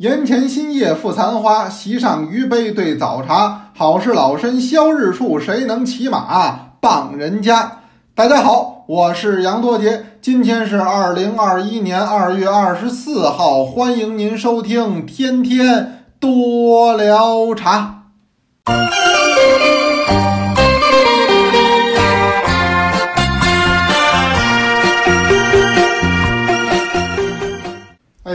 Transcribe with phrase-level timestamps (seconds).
[0.00, 3.66] 檐前新叶复残花，席上余杯对早茶。
[3.76, 7.70] 好事老身消日处，谁能骑马傍人家？
[8.14, 18.04] 大家好，我是杨多杰，今天是二零二一年二月二十四号，欢迎您收听《天天多聊茶》。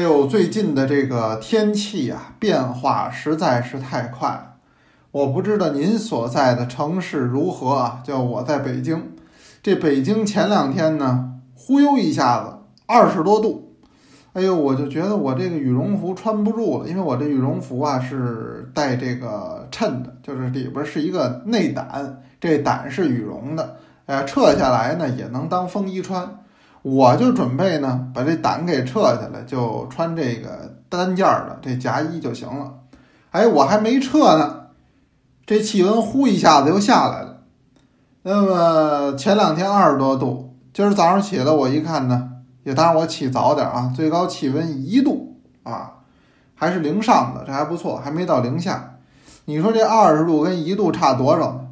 [0.05, 4.53] 呦，最近的这个天气啊，变化实在是太快了。
[5.09, 8.03] 我不知道您所在的城市如何啊？
[8.03, 9.01] 就我在北京，
[9.63, 12.53] 这北京前两天呢，忽悠一下子
[12.85, 13.73] 二十多度，
[14.33, 26.29] 哎呦，我就觉得我这个羽绒服穿不住了，因为我这羽绒服啊是带这个衬的，就是里边是一个内胆，这胆是羽绒的，哎，撤下来呢也能当风衣穿。
[26.87, 32.71] 我就准备呢，把这胆给撤下来，就穿这个单件的这夹衣就行了。
[33.31, 34.67] 哎，我还没撤呢，
[35.47, 37.41] 这气温呼一下子又下来了。
[38.21, 42.29] 那么前两天二十多度，今儿早上起来我一看呢，
[42.61, 45.91] 也当然我起早点啊，最高气温一度啊，
[46.53, 48.97] 还是零上的，这还不错，还没到零下。
[49.45, 51.65] 你说这二十度跟一度差多少？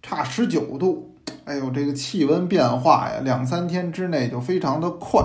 [0.00, 1.05] 差十九度。
[1.46, 5.22] 哎呦，这个气温变化呀，两三天之内就非常的快。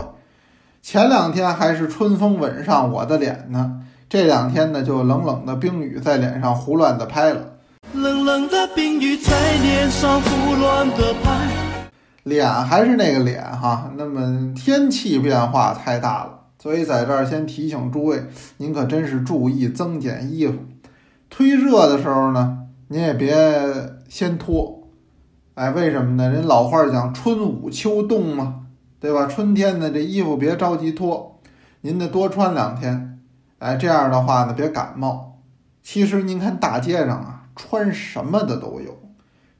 [0.83, 7.41] 前两天还是春风吻上我的脸呢，这两天呢就冷冷的冰雨在脸上胡乱的拍了。
[7.93, 11.49] 冷冷的冰雨在脸上胡乱的拍，
[12.21, 13.91] 脸还是那个脸哈。
[13.97, 18.23] 那么天气变化太大了，所以在这儿先提醒诸位，
[18.57, 20.53] 您可真是注意增减衣服。
[21.35, 23.35] 忒热的时候呢，您也别
[24.07, 24.80] 先脱。
[25.61, 26.27] 哎，为什么呢？
[26.27, 28.65] 人老话讲“春捂秋冻”嘛，
[28.99, 29.27] 对吧？
[29.27, 31.39] 春天呢，这衣服别着急脱，
[31.81, 33.19] 您得多穿两天。
[33.59, 35.37] 哎，这样的话呢，别感冒。
[35.83, 38.97] 其实您看大街上啊，穿什么的都有，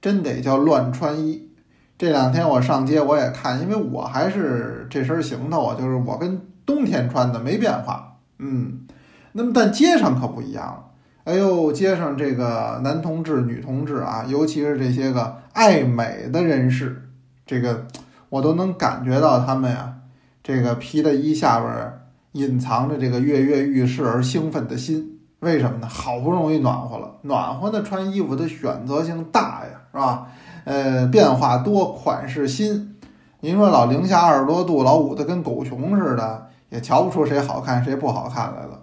[0.02, 1.52] 真得叫乱穿衣。
[2.00, 8.18] 这两天我上街我也看，因为我还是这身行头啊，就是我跟冬天穿的没变化。
[8.40, 8.88] 嗯，
[9.34, 10.84] 那么但街上可不一样了。
[11.24, 17.10] 哎呦，街上这个男同志、女同志啊，尤其是这些个爱美的人士，
[17.46, 17.86] 这个
[18.30, 19.94] 我都能感觉到他们呀，
[20.42, 21.94] 这个皮的衣下边
[22.32, 25.20] 隐藏着这个跃跃欲试而兴奋的心。
[25.42, 25.88] 为什么呢？
[25.88, 30.28] 好不容易暖和了，暖和的穿衣服的选择性大呀，是吧？
[30.66, 32.96] 呃，变化多，款式新。
[33.42, 38.81] 您说老零下二十多度，老捂得跟狗熊似的，也瞧不出谁好看谁不好看来了。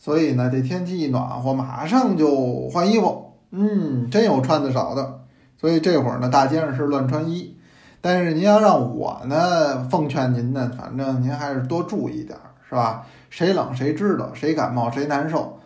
[0.00, 3.34] 所以呢，这天气一暖和，马上就换衣服。
[3.50, 5.20] 嗯，真有穿的少的。
[5.60, 7.56] 所以这会儿呢，大街上是乱穿衣。
[8.00, 13.06] 但是您要让我呢，奉劝您呢，反正您还是多注意点儿，是吧？
[13.28, 15.60] 谁冷谁知道，谁感冒谁难受。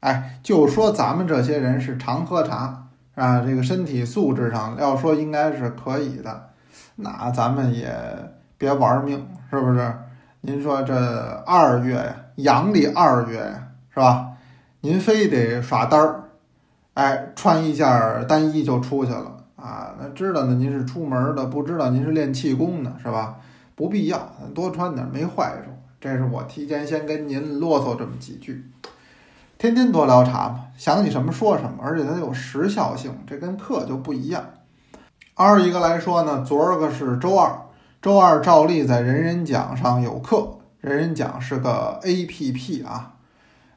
[0.00, 6.50] 哎，就说咱们这些人是常喝茶啊，这个身体素质上要说应该是可以的，
[6.96, 7.90] 那咱们也
[8.58, 9.90] 别玩命，是不是？
[10.42, 10.94] 您说这
[11.46, 13.68] 二月呀，阳历二月呀。
[13.92, 14.32] 是吧？
[14.82, 16.24] 您非得耍单儿，
[16.94, 17.86] 哎，穿一件
[18.26, 19.94] 单衣就出去了啊？
[20.00, 23.36] 那知道呢，您是出门的；不知道您是练气功的，是吧？
[23.74, 25.70] 不必要，多穿点没坏处。
[26.00, 28.70] 这是我提前先跟您啰嗦这么几句。
[29.58, 34.42] 天天多聊茶嘛，想起什么说什么，而且它有时效性，这跟课就不一样。
[35.34, 37.54] 二一个来说呢，昨儿个是周二，
[38.00, 40.58] 周二照例在人人讲上有课。
[40.80, 43.16] 人人讲是个 A P P 啊。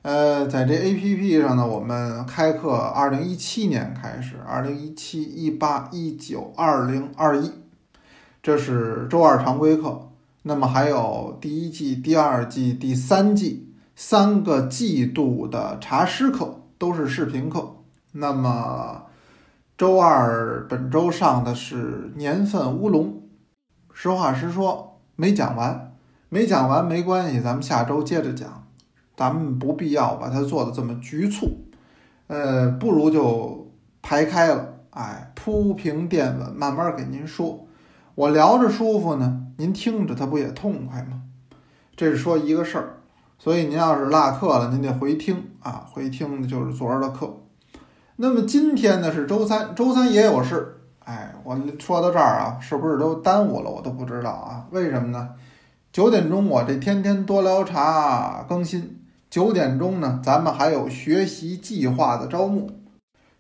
[0.04, 7.50] 呃，在这 A P P 上呢，我们开课，二零一七年开始，二零一七、一八、一九、二零、二一，
[8.42, 10.10] 这是周二常规课。
[10.42, 17.78] 那么还有第一季、第二季、第三季三个季度的茶师课都是视频课。
[18.12, 19.04] 那么
[19.78, 23.22] 周二本周上的是年份乌龙，
[23.94, 25.94] 实话实说没讲完，
[26.28, 28.63] 没讲完没关系，咱们下周接着讲。
[29.24, 31.50] 咱们不必要把它做的这么局促，
[32.28, 33.72] 呃，不如就
[34.02, 37.66] 排开了，哎，铺平垫稳，慢慢给您说。
[38.16, 41.22] 我聊着舒服呢，您听着它不也痛快吗？
[41.96, 42.98] 这是说一个事儿，
[43.40, 47.34] 所以您要是落课了，您得回听啊，回听的就是昨儿的课。
[48.18, 53.72] 那么今天呢是周三，周三也有事，哎，我说到这儿啊，是不是都耽误了？
[53.72, 55.30] 我都不知道啊，为什么呢？
[55.94, 59.00] 九点钟我这天天多聊茶更新。
[59.34, 62.70] 九点钟呢，咱们还有学习计划的招募，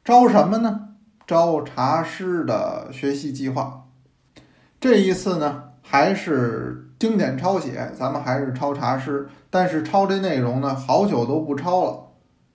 [0.03, 0.95] 招什么呢？
[1.27, 3.83] 招茶师的学习计划。
[4.81, 12.07] 这一次呢，还是经典抄写，咱们还是抄茶诗，但是抄这内容呢，好久都不抄了。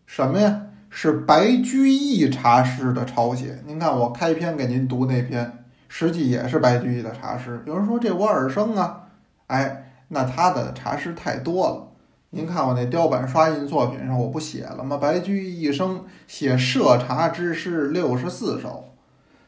[0.04, 0.62] 什么呀？
[0.90, 3.62] 是白居易茶诗的抄写。
[3.64, 7.62] 您看我开篇给您读那篇，实际也是白居易的茶诗。
[7.66, 9.02] 有人说这我耳生啊，
[9.46, 11.84] 哎，那他的茶诗太多了。
[12.30, 14.98] 您看我那雕版刷印作品上，我不写了吗？
[14.98, 18.96] 白居易一生写涉茶之诗六十四首，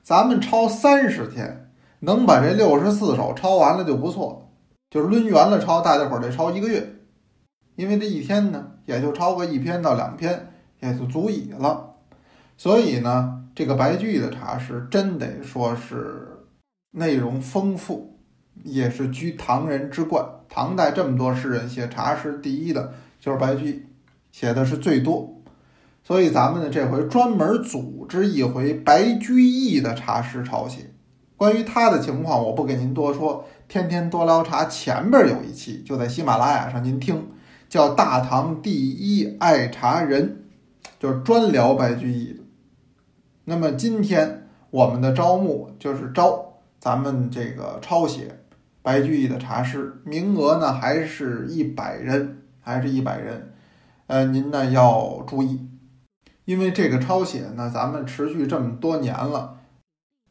[0.02, 4.50] 咱们抄三十天，能把这六十四首抄完了就不错。
[4.88, 6.94] 就抡圆了抄，大家伙儿得抄一个月，
[7.76, 10.50] 因为这一天呢，也就抄个一篇到两篇，
[10.80, 11.96] 也就足矣了。
[12.56, 16.46] 所以呢，这个白居易的茶诗真得说是
[16.92, 18.19] 内容丰富，
[18.64, 20.24] 也是居唐人之冠。
[20.48, 23.82] 唐代这么多诗人写茶诗，第一的就是白居易，
[24.32, 25.36] 写的是最多。
[26.02, 30.90] 所以咱们呢，这回专门组织一回白居易的茶诗抄写。
[31.36, 33.46] 关于他的情况，我不给您多说。
[33.68, 37.28] 天天多聊茶前边有一期，就在喜马拉雅上您听，
[37.68, 40.28] 叫《大唐第一爱茶人》，
[40.98, 42.40] 就是专聊白居易的。
[43.44, 48.39] 那么今天我们的招募就是招咱们这个抄写
[48.82, 53.52] 白居易的茶诗，名额呢还是一百人，还是一百人。
[54.06, 55.68] 呃，您呢要注意，
[56.44, 59.58] 因为这个抄写呢，咱们持续这么多年了，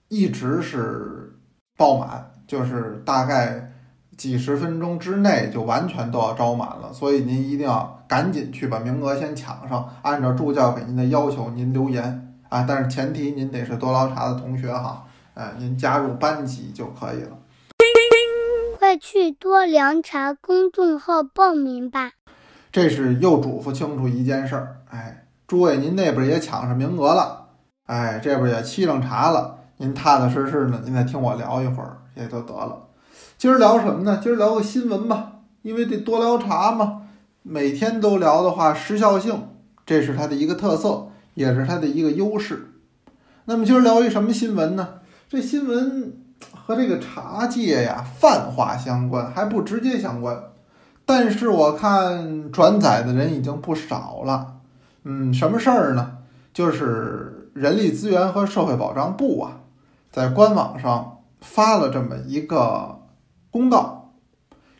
[0.08, 1.40] 一直是
[1.78, 2.26] 爆满。
[2.50, 3.74] 就是大概
[4.18, 12.66] 几十分钟之内就完全都要招满了，所以您一定要赶紧去把名额先抢上，按照助教给您的要求您留言啊。
[12.68, 15.06] 但是前提您得是多捞茶的同学哈，
[15.36, 17.38] 呃，您加入班级就可以了。
[18.90, 22.14] 快去多凉茶公众号报名吧！
[22.72, 27.50] 这是又嘱咐清楚一件事儿，哎，诸位您那边也抢上名额了，
[27.86, 31.98] 哎，这边也沏上茶了，您踏踏实实的，您再听我聊一会儿。
[32.16, 32.88] 也就得了，
[33.38, 34.20] 今儿聊什么呢？
[34.24, 37.04] 今儿聊个新闻吧，因为这多聊茶嘛，
[37.44, 39.50] 每天都聊的话，时效性
[39.86, 42.72] 这是它的一个特色，也是它的一个优势。
[43.46, 45.02] 那么今儿聊一什么新闻呢？
[45.30, 46.29] 这新闻
[46.70, 50.40] 和这个茶界呀泛化相关，还不直接相关，
[51.04, 54.58] 但是我看转载的人已经不少了。
[55.04, 56.18] 嗯，什么事儿呢？
[56.54, 59.62] 就是人力资源和社会保障部啊，
[60.12, 61.16] 在官网上。
[61.42, 63.00] 发了这么一个
[63.50, 64.12] 公告，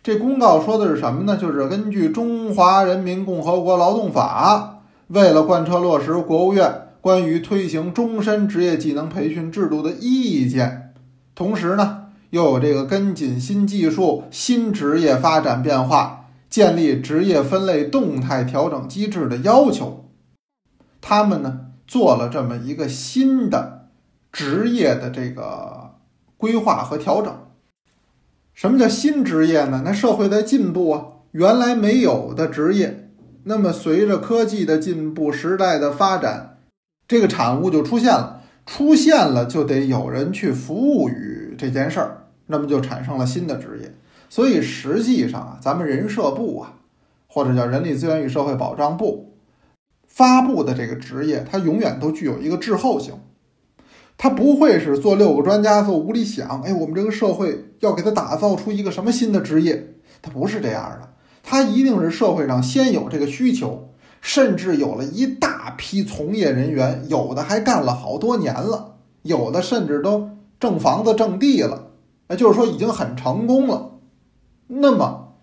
[0.04, 1.38] 这公告说的是什么呢？
[1.38, 4.82] 就是根据《中华人民共和国劳动法》，
[5.16, 6.70] 为了贯彻落实国务院
[7.00, 10.89] 关于推行终身职业技能培训制度的意见，
[11.40, 20.10] 同时呢，又有这个跟紧新技术、新职业发展变化，建立职业分类动态调整机制的要求，
[21.00, 23.88] 他们呢做了这么一个新的
[24.34, 25.96] 职业的这个。
[26.36, 27.34] 规划和调整，
[28.54, 29.82] 什么叫新职业呢？
[29.84, 33.12] 那社会在进步啊，原来没有的职业，
[33.44, 36.60] 那么随着科技的进步、时代的发展，
[37.10, 38.39] 这个产物就出现了，
[38.70, 43.92] 出现了就得有人去服务于这件事儿，那么就产生了新的职业。
[44.30, 46.76] 所以实际上啊，咱们人社部啊，
[47.26, 49.34] 或者叫人力资源与社会保障部
[50.08, 53.16] 发布的这个职业，它永远都具有一个滞后性。
[54.20, 59.96] 它不会是做六个专家做无理想，哎，我们这个社会要给他打造出一个什么新的职业？
[60.22, 61.10] 他不是这样的，
[61.42, 63.89] 他一定是社会上先有这个需求，
[64.22, 71.92] 甚至有了一大批从业人员，有的还干了好多年了，有的甚至都挣房子挣地了，
[72.28, 73.92] 那就是说已经很成功了。
[74.68, 75.34] 那么，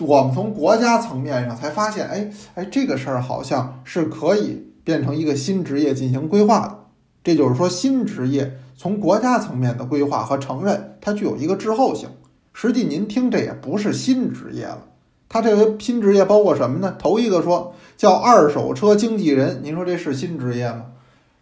[0.00, 6.78] 我们从国家层面上才发现，哎哎，这个事儿好像是可以变成一个新职业进行规划的。
[7.22, 12.08] 这就是说，新职业从国家层面的规划和承认，它具有一个滞后性。
[12.52, 14.86] 实际您听，这也不是新职业了。
[15.28, 16.94] 它这个新职业包括什么呢？
[16.98, 20.86] 头一个说叫二手车经纪人，您说这是新职业吗？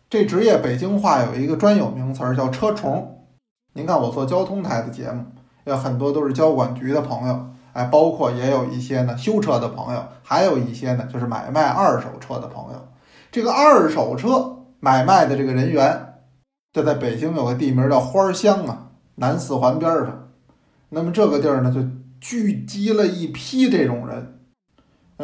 [0.09, 3.26] 这职业北京话有一个专有名词儿叫车虫。
[3.75, 5.25] 您看我做交通台的节目，
[5.64, 12.88] 有很多都是交管局的朋友，哎，包括也有一些呢修车的朋友，还有一些呢就是买卖二手车的朋友。
[13.30, 14.59] 这个二手车。
[14.85, 16.14] 买卖的这个人员，
[16.73, 20.30] 就在北京有个地名叫花乡啊，南四环边上。
[20.88, 21.80] 那么这个地儿呢，就
[22.21, 24.40] 聚集了一批这种人。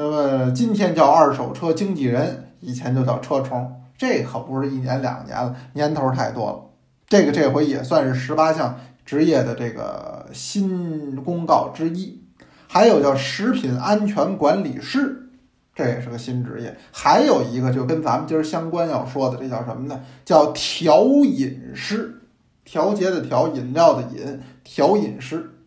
[0.01, 3.83] 那么今天叫二手车经纪人，以前就叫车虫。
[3.97, 6.61] 这可不是一年两年了，年头太多了。
[7.09, 12.23] 这个这回也算是十八项职业的这个新公告之一。
[12.69, 15.31] 还有叫食品安全管理师。
[15.75, 20.01] 这也是个新职业，还有一个就跟咱们今儿相关要说的，这叫什么呢？
[20.25, 22.21] 叫调饮师，
[22.65, 25.59] 调节的调，饮料的饮，调饮师。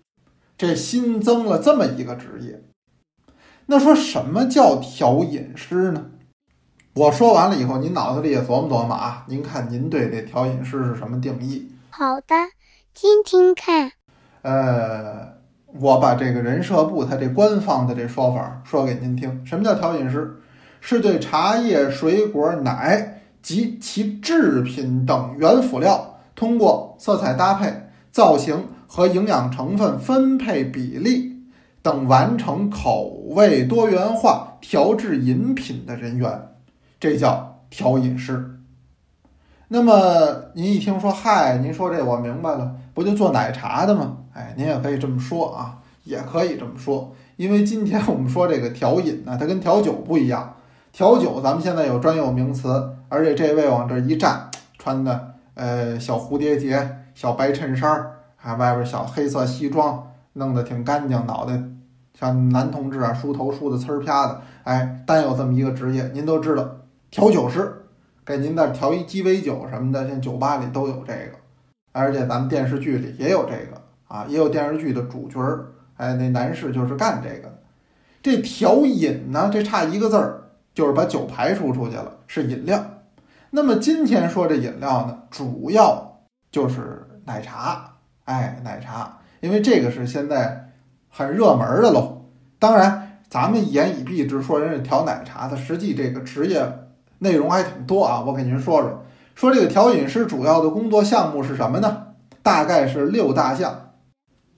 [0.58, 2.64] 这新增了这么一个职业。
[3.66, 6.06] 那说什么叫调饮师呢？
[6.94, 9.24] 我说完了以后，您脑子里也琢磨琢磨啊。
[9.28, 11.72] 您看您对这调饮师是什么定义？
[11.90, 12.36] 好的，
[12.94, 13.94] 听听看。
[14.42, 15.36] 呃，
[15.80, 19.46] 我把这个人社部他这官方的这说法说给您听。
[19.46, 20.38] 什么叫调饮师？
[20.82, 27.72] 是对茶叶、水果、奶及其制品等原辅料，通过色彩搭配、
[28.12, 31.31] 造型和营养成分分配比例
[31.82, 36.50] 等，完成口味多元化调制饮品的人员。
[37.00, 38.60] 这叫调饮师。
[39.68, 44.18] 那么您一听说，嗨，您说这我明白了，不就做奶茶的吗？
[44.34, 50.56] 哎，您也可以这么说啊，也可以这么说，因为今天我们说这个调饮呢，它跟调酒不一样。
[50.92, 61.62] 调酒咱们现在有专有名词，而且这位往这一站，穿的呃小蝴蝶结、小白衬衫，还外边小黑色西装，弄得挺干净，脑袋
[62.18, 66.68] 像男同志啊，梳头梳的呲儿啪的，哎，单有这么一个职业，您都知道。
[67.10, 67.84] 调酒师
[68.24, 71.32] 给您那调一鸡尾酒什么的，像酒吧里都有这个，
[71.92, 77.58] 而且咱们电视剧里也有这个啊，也有电视剧的主角儿，哎，那男士就是干这个的。
[78.22, 80.42] 这调饮呢，这差一个字儿，
[80.74, 82.82] 就是把酒排除出去了，是饮料。
[83.50, 86.22] 那么今天说这饮料呢，主要
[86.52, 87.96] 就是奶茶，
[88.26, 90.72] 哎，奶茶，因为这个是现在
[91.10, 92.26] 很热门的喽。
[92.58, 96.66] 当然，咱们言以蔽之，说人家调奶茶的，实际这个职业。
[97.20, 99.04] 内容还挺多啊，我给您说说。
[99.36, 102.08] 说这个调饮师主要的工作项目是什么呢？
[102.44, 103.92] 大概是六大项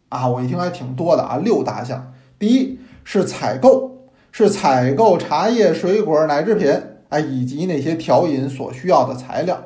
[0.09, 2.13] 啊，我一听还挺多的啊，六大项。
[2.39, 6.71] 第一是采购，是采购茶叶、水果、奶制品，
[7.09, 9.61] 哎，以及那些调饮所需要的材料，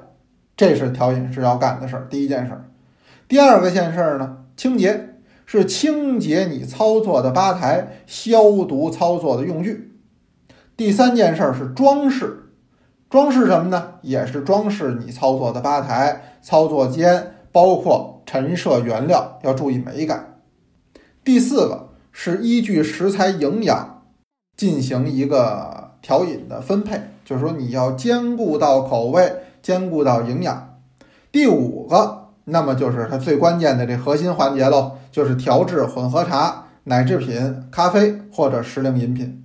[0.55, 2.07] 这是调饮师要干的事儿。
[2.09, 2.65] 第一件事儿。
[3.27, 9.93] 第二个件事儿呢，清洁，是清洁你操作的吧台，消毒操作的用具。
[10.75, 12.43] 第三件事儿是装饰。
[13.09, 13.93] 装饰什么呢？
[14.01, 20.41] 也是装饰你操作的吧台、操作间，包括陈设原料，要注意美感。
[21.23, 24.03] 第四个是依据食材营养
[24.57, 30.79] 进行一个调饮的分配，就是说你要兼顾到口味，兼顾到营养。
[31.31, 39.43] 第五个，那么就是它最关键的这核心环节喽，就是调制混合茶、奶制品、咖啡或者时令饮品。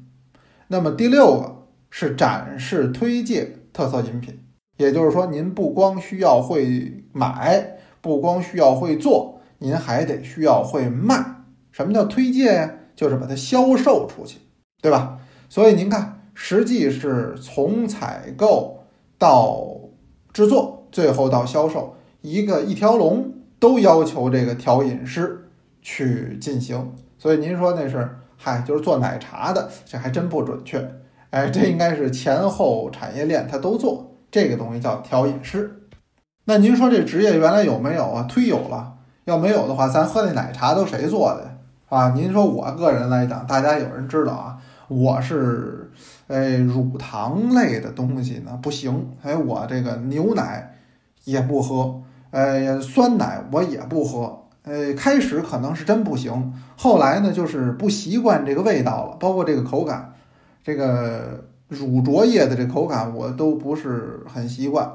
[0.68, 1.58] 那么第六个。
[1.94, 4.40] 是展示推介特色饮品，
[4.78, 11.22] 也就是说，您不光需要会买，不光需要会做，您还得需要会卖。
[11.70, 12.70] 什么叫推介呀？
[12.96, 14.38] 就是把它销售出去，
[14.80, 15.18] 对吧？
[15.50, 18.82] 所以您看，实际是从采购
[19.18, 19.62] 到
[20.32, 25.50] 制作，最后到销售，一个一条龙都要求这个调饮师
[25.82, 26.92] 去进行。
[27.18, 30.90] 所以您说那是嗨，就是做奶茶的，这还真不准确。
[31.30, 35.82] 哎，这应该是前后产业链，他都做这个东西叫调饮师。
[36.46, 38.26] 那您说这职业原来有没有啊？
[38.28, 38.94] 忒有了。
[39.24, 41.56] 要没有的话，咱喝那奶茶都谁做的
[41.88, 42.10] 啊？
[42.10, 44.58] 您说我个人来讲，大家有人知道啊？
[44.88, 45.92] 我是，
[46.26, 49.12] 哎，乳糖类的东西呢不行。
[49.22, 50.74] 哎，我这个牛奶
[51.22, 52.02] 也不喝，
[52.32, 54.40] 哎，酸奶我也不喝。
[54.64, 60.12] 哎，开始可能是真不行，后来呢就是不习惯这个味道了，包括这个口感。
[60.64, 64.88] 这个乳浊液的这口感我都不是很习惯，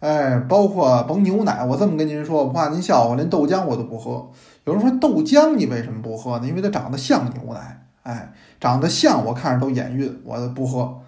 [0.00, 4.28] 哎，包括甭牛奶，我这么跟您说，我怕您笑话，连豆浆我都不喝。
[4.64, 6.48] 有人说豆浆你为什么不喝呢？
[6.48, 11.00] 因为它长得像牛奶，哎，长得像我看着都眼晕，我不喝。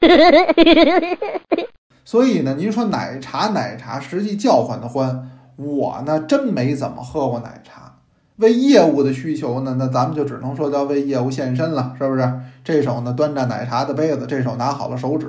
[2.10, 7.92] 所以呢，您说奶茶奶茶实际叫唤的欢，我呢真没怎么喝过奶茶。
[8.38, 12.40] 为业务的需求呢，那咱们就只能说叫为业务献身了，是不是？
[12.64, 15.28] 这手呢端着奶茶的杯子，这手拿好了手纸，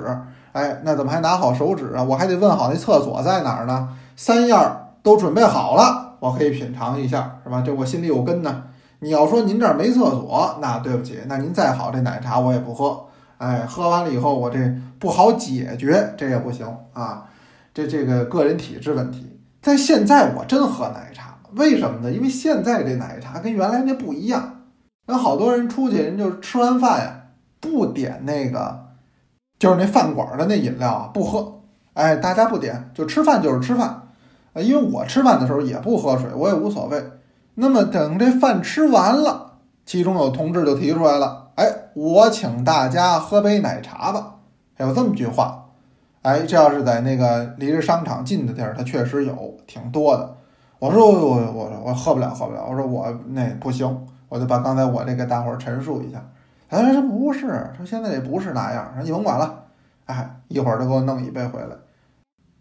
[0.50, 2.02] 哎，那怎么还拿好手纸啊？
[2.02, 3.90] 我还得问好那厕所在哪儿呢？
[4.16, 7.62] 三样都准备好了，我可以品尝一下，是吧？
[7.64, 8.64] 这我心里有根呢。
[8.98, 13.04] 你要说您这儿没厕所，那对不起，那您再好这奶茶我也不喝。
[13.42, 14.56] 哎，喝完了以后我这
[15.00, 17.24] 不好解决，这也不行啊。
[17.74, 21.36] 这这个个人体质问题，在现在我真喝奶茶。
[21.56, 22.12] 为什么呢？
[22.12, 24.60] 因为现在这奶茶跟原来那不一样。
[25.08, 27.22] 那好多人出去，人就是吃完饭呀，
[27.58, 28.86] 不点那个，
[29.58, 31.62] 就是那饭馆的那饮料啊，不喝。
[31.94, 33.88] 哎，大家不点，就吃饭就是吃饭。
[34.52, 37.02] 啊，因为我吃饭的时候也不喝水，我也无所谓。
[37.56, 39.51] 那么等这饭吃完了，
[39.84, 44.36] 其中有同志就提出来了：“哎，我请大家喝杯奶茶吧。”
[44.78, 45.58] 有这么句话。
[46.22, 50.36] 哎，这要是在那个离着商场近的地儿，它确实有挺多的。
[50.78, 56.24] 我说我我我喝不了喝不了，我说我那不行，我就把刚才我这给大伙儿陈述一下。
[56.68, 59.64] 他说这不是，他说现在也不是那样，说你甭管了，
[60.06, 61.76] 哎，一会儿就给我弄一杯回来。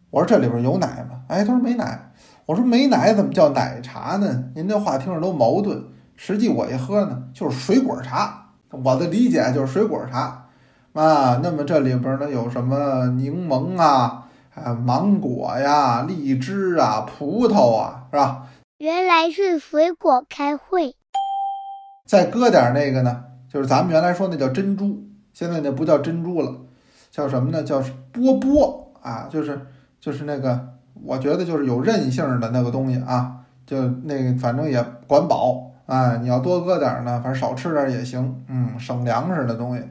[0.10, 1.22] 我说这里边有奶吗？
[1.28, 2.12] 哎，他说没奶。
[2.48, 4.46] 我说没奶怎么叫奶茶呢？
[4.56, 5.82] 您这话听着都矛盾。
[6.24, 8.46] 实际我一喝呢，就是水果茶。
[8.70, 10.46] 我的理解就是水果茶
[10.94, 11.40] 啊。
[11.42, 18.46] 那么这里边呢有什么柠檬啊、啊芒果呀、荔枝啊、葡萄啊，是吧？
[18.78, 20.96] 原来是水果开会。
[22.06, 25.02] 再搁点那个呢，就是咱们原来说那叫珍珠，
[25.34, 26.56] 现在那不叫珍珠了，
[27.10, 27.64] 叫什么呢？
[27.64, 29.60] 叫波波啊，就是
[30.00, 30.70] 就是那个，
[31.04, 36.18] 我觉得就是有韧性的那个东西啊，就那个反正也管饱啊。
[36.18, 39.84] 你要多搁点儿呢，反正少吃点儿也行，嗯，省粮食的东西。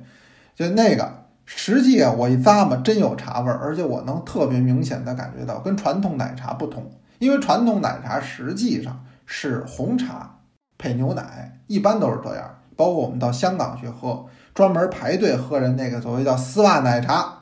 [0.54, 1.11] 就那个，
[1.44, 10.37] 实际啊，我一咂摸真有茶味儿，而且我能特别明显的感觉到跟传统奶茶不同，因为传统奶茶实际上是红茶。
[10.78, 17.35] 配牛奶一般都是这样，包括我们到香港去喝，专门排队喝人那个所谓叫丝袜奶茶，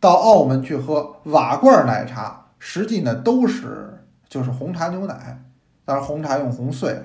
[0.00, 5.38] 到澳门去喝瓦罐奶茶，实际呢都是就是红茶牛奶，
[5.84, 7.02] 当然红茶用红碎了，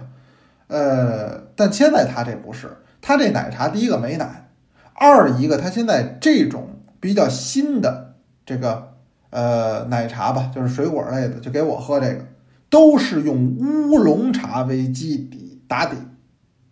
[0.67, 4.49] 呃，但现在它这不是，它这奶茶第一个没奶，
[4.93, 8.15] 二一个它现在这种比较新的
[8.45, 8.93] 这个
[9.29, 12.25] 呃奶茶吧，就是水果类的，就给我喝这个，
[12.69, 15.41] 都是用乌龙茶为基底。
[15.65, 15.95] 打底，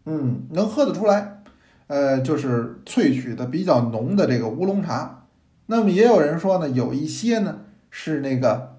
[0.06, 1.42] 嗯，能喝得出来，
[1.88, 5.24] 呃，就是萃取的比较浓的这个乌龙茶。
[5.66, 8.78] 那么也有人说呢，有一些呢是那个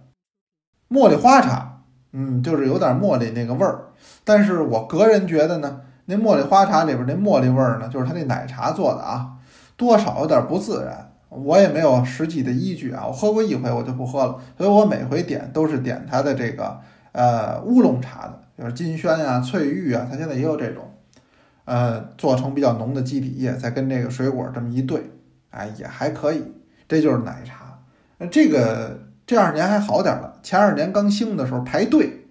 [0.88, 1.71] 茉莉花茶，
[2.12, 3.86] 嗯，就是有点茉莉那个味儿。
[4.24, 9.32] 但是我个人觉得呢，那茉莉花茶里边那茉莉味儿呢，就是它那奶茶做的啊，
[9.76, 11.08] 多少有点不自然。
[11.28, 16.78] 我也没有实际的依据啊，我喝过一回我就不喝了，所以我每回点都是点它的这个
[17.12, 18.38] 呃乌龙茶的。
[18.58, 20.84] 就是金萱啊、翠玉啊，它现在也有这种，
[21.64, 25.02] 呃，做成比较浓的基底液，再跟这个水果这么一兑，
[25.50, 26.44] 哎，也还可以。
[26.86, 27.78] 这就是奶茶。
[28.18, 29.00] 那这个
[29.32, 32.26] 这二年还好点了，前二年刚兴的时候排队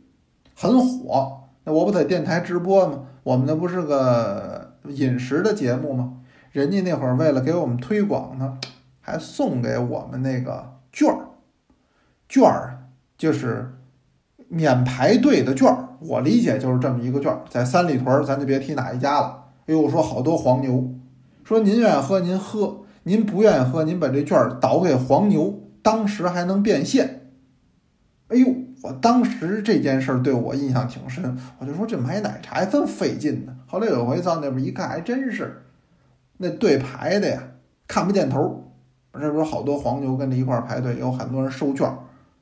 [0.54, 1.40] 很火。
[1.64, 3.00] 那我不在电台直播吗？
[3.24, 6.20] 我们那不是个饮食的节目吗？
[6.52, 8.60] 人家那会儿为了给我们推广呢，
[9.00, 11.30] 还送给我们那个券儿，
[12.30, 12.84] 券儿
[13.18, 13.74] 就是
[14.48, 15.88] 免排队的券儿。
[16.02, 19.46] 我理解就是这么一个券儿，在三里屯儿，咱就别提哪一家了。
[19.66, 20.88] 哎呦，说好多黄牛，
[21.44, 27.32] 说您愿意喝您喝，您不愿意喝您把这券儿倒给黄牛，当时还能变现。
[28.28, 28.48] 哎呦，
[28.82, 33.56] 我当时这件事儿对我印象挺深，我就说这买奶茶还这么费劲呢。
[33.68, 35.64] 后来有回到那边一看，还真是，
[36.38, 37.44] 那队排的呀，
[37.88, 38.72] 看不见头。
[39.14, 41.94] 这不是好多黄牛跟着一块排队，有很多人收券。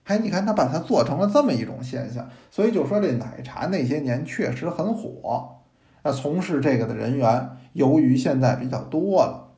[0.04, 5.58] 哎，你看他把它做成了这么一种现象，所以就说这奶茶那些年确实很火。
[6.04, 9.56] 那从事这个的人员，由于现在比较多了，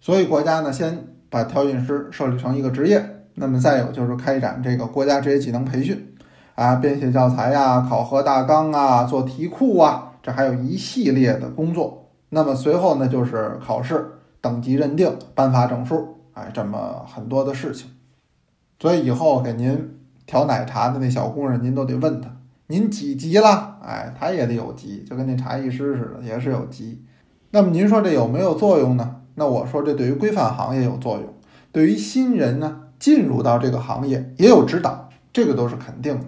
[0.00, 3.04] 所以国家呢先把调饮师设立成一个职业。
[3.34, 6.14] 那么再有就是开展这个国家职业技能培训，
[6.54, 12.12] 啊，编写教材呀、考核大纲啊、做题库啊，这还有一系列的工作。
[12.28, 17.90] 那么随后呢就是考试、等级认定、颁发证书，哎，这么很多的事情。
[18.78, 22.30] 所以以后给您调奶茶的那小姑娘，您都得问她，
[22.68, 23.78] 您几级了？
[23.82, 27.02] 哎，她也得有级，就跟那茶艺师似的，也是有级。
[27.50, 29.13] 那么您说这有没有作用呢？
[29.34, 31.24] 那我说这对于规范行业有作用，
[31.72, 36.26] 对于新人呢进入到这个行业也有指导，这个都是肯定的。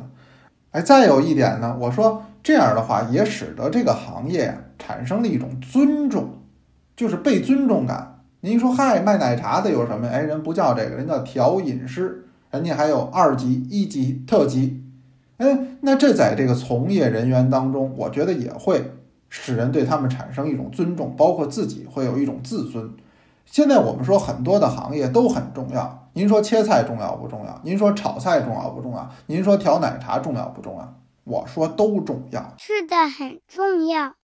[0.72, 6.30] 哎，再有一点呢，我说这样的话也使得这个行业呀产生了一种尊重，
[6.96, 8.22] 就是被尊重感。
[8.40, 10.06] 您说嗨，卖奶茶的有什么？
[10.08, 12.22] 哎，人不叫这个，人叫调饮师。
[12.52, 14.82] 人家还有二级、一级、特级，
[15.36, 18.92] 哎，那这在这个从业人员当中，我觉得也会
[19.28, 22.90] 使人对他们产生一种尊重，包括自己会有一种自尊。
[23.44, 27.60] 现在我们说很多的行业都很重要，您说切菜重要不重要？
[27.62, 29.10] 您说炒菜重要不重要？
[29.26, 30.94] 您说调奶茶重要不重要？
[31.24, 34.14] 我说都重要，是的，很重要。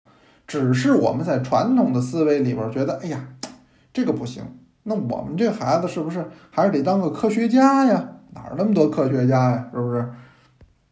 [0.47, 3.29] 只是我们在传统的思维里边觉得，哎呀，
[3.93, 4.45] 这个不行。
[4.85, 8.09] 那我们这孩子是不是还是得当个科学家呀？
[8.35, 9.69] 哪儿那么多科学家呀？
[9.73, 10.13] 是不是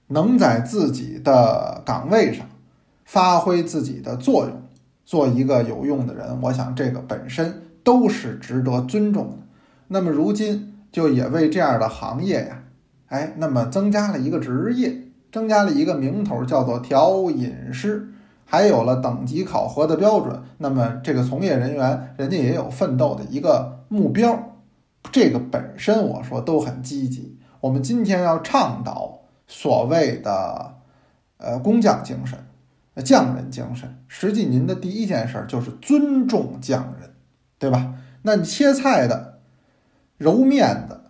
[0.09, 2.47] 能在自己的岗位上
[3.11, 4.63] 发挥自己的作用，
[5.05, 6.41] 做一个有用的人？
[6.43, 9.39] 我想这个本身都是值得尊重的。
[9.89, 12.63] 那么如今就也为这样的行业呀，
[13.09, 14.97] 哎，那么增加了一个职业，
[15.33, 18.13] 增加了一个名头，叫做调饮师。
[18.45, 24.55] 还有了等级考核的标准，那么这个从业人员人家也有奋斗的一个目标，
[25.11, 27.37] 这个本身我说都很积极。
[27.61, 30.77] 我们今天要倡导所谓的
[31.39, 32.39] 呃工匠精神，
[33.03, 34.03] 匠人精神。
[34.09, 37.11] 实际您的第一件事就是尊重匠人，
[37.59, 37.95] 对吧？
[38.23, 39.39] 那你切菜的、
[40.19, 41.01] 揉面的、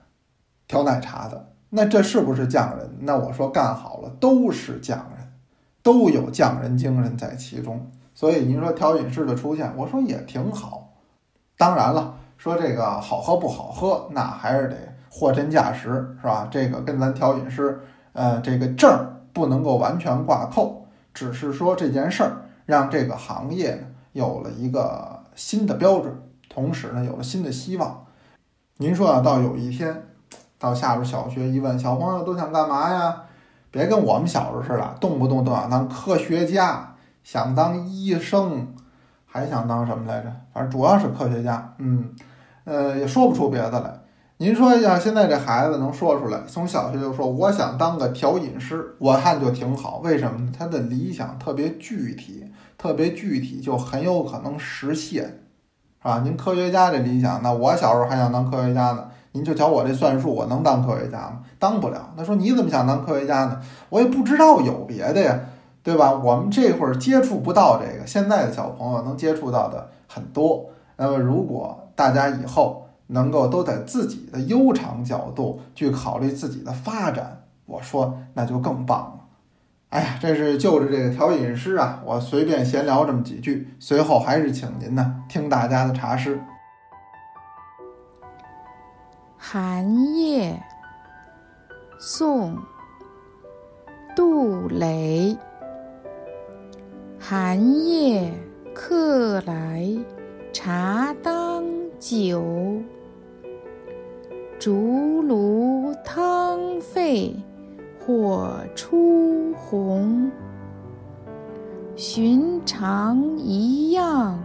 [0.69, 2.91] 调奶茶的，那这是不是匠人？
[3.01, 5.33] 那我说干好了都是匠人，
[5.83, 7.91] 都有匠人精神在其中。
[8.15, 10.93] 所以您说调饮师的出现，我说也挺好。
[11.57, 14.77] 当然了，说这个好喝不好喝，那还是得
[15.11, 16.49] 货真价实，是吧？
[16.51, 17.81] 这个跟咱调饮师，
[18.13, 18.91] 呃，这个证
[19.33, 26.15] 不能够完全挂扣，只是说这件事儿让这个行业呢有了一个新的标准。
[26.49, 28.05] 同时呢，有了新的希望。
[28.79, 30.09] 您说啊，到有一天，
[30.59, 33.23] 到下边小学一问，小朋友都想干嘛呀？
[33.71, 38.67] 别跟我们小时候似的，动不动都想当科学家，想当医生，
[39.27, 40.33] 还想当什么来着？
[40.53, 41.73] 反正主要是科学家。
[41.79, 42.13] 嗯，
[42.65, 44.00] 呃，也说不出别的来。
[44.43, 50.01] 您说呀，现在这孩子能说出来，从小学就说我想当个调饮师，我看就挺好。
[50.03, 50.53] 为什么呢？
[50.59, 52.47] 他的理想特别具体，
[52.79, 55.25] 特别具体，就很有可能实现。
[56.01, 56.23] 是吧？
[56.25, 59.09] 您科学家这理想，那我小时候还想当科学家呢。
[59.33, 61.41] 您就瞧我这算术，我能当科学家吗？
[61.59, 62.11] 当不了。
[62.17, 63.61] 那说你怎么想当科学家呢？
[63.91, 65.39] 我也不知道有别的呀，
[65.83, 66.15] 对吧？
[66.15, 70.65] 我们这会儿接触不到这个，现在的小朋友能接触到的很多。
[70.97, 79.17] 那么如果大家以后能够都在自己的悠长角度去考虑自己的发展，我说那就更棒了。
[79.91, 86.41] 哎呀，这是就着这个调饮师啊，我随便闲聊这么几句，随后还是请您呢听大家的茶诗。
[89.37, 90.63] 寒夜，
[91.99, 92.57] 宋，
[94.15, 95.37] 杜雷。
[97.19, 98.33] 寒夜
[98.73, 99.87] 客来
[100.53, 101.65] 茶当
[101.99, 102.43] 酒，
[104.61, 107.35] 竹炉汤沸。
[107.99, 110.31] 火初红，
[111.97, 114.39] 寻常一样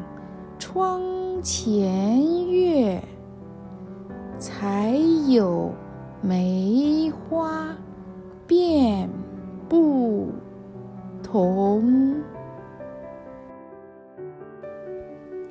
[0.57, 1.01] 窗
[1.41, 3.01] 前月，
[4.37, 4.93] 才
[5.27, 5.73] 有
[6.21, 7.75] 梅花
[8.47, 9.09] 变
[9.67, 10.29] 不
[11.23, 12.15] 同。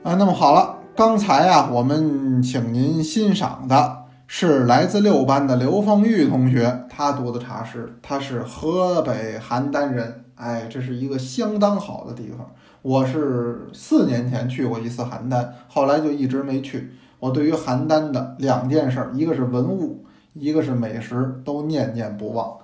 [0.05, 4.03] 啊，那么好了，刚才啊，我们请您欣赏的。
[4.26, 12.50] 是来自六班的刘凤玉同学，他读的茶诗，他是河北邯郸人，哎，这是一个相当好的地方。
[12.82, 16.90] 我是四年前去过一次邯郸，后来就一直没去。
[17.18, 22.56] 我对于邯郸的两件事，一个是文物，一个是美食，都念念不忘。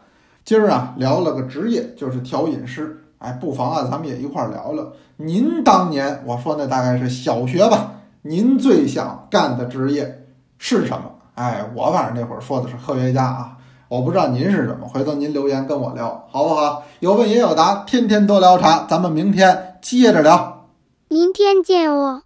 [0.45, 4.93] 今儿啊，聊了个职业，就是调饮师，哎，不妨啊，咱们也一块儿聊聊。
[5.19, 10.27] 您当年，我说那大概是小学吧，您最想干的职业
[10.59, 11.13] 是什么？
[11.41, 13.57] 哎，我反正那会儿说的是科学家啊，
[13.89, 16.83] 我不知道您是什么，回头您留言跟我聊，好不好？
[16.99, 20.67] 有问也有答，天天多聊茶，咱们明天接着聊，
[21.09, 22.25] 明天见哦。